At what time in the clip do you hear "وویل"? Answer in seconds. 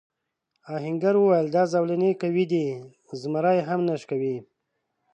1.17-1.47